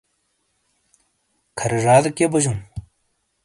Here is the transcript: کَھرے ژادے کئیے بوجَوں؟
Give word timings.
کَھرے 1.57 1.77
ژادے 1.83 2.09
کئیے 2.15 2.27
بوجَوں؟ 2.31 2.57